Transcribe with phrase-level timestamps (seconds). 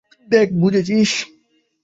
[0.29, 1.11] দেখ, বুঝেছিস?